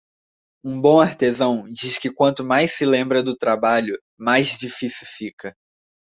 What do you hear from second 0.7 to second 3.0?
bom artesão diz que quanto mais se